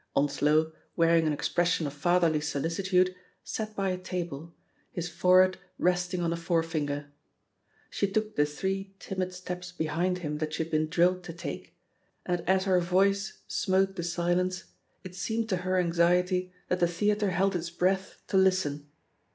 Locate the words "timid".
8.97-9.31